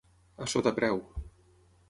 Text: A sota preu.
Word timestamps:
A 0.45 0.47
sota 0.53 0.73
preu. 0.81 0.99